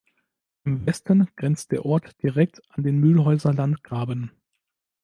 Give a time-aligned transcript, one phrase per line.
[0.63, 4.31] Im Westen grenzt der Ort direkt an den Mühlhäuser Landgraben.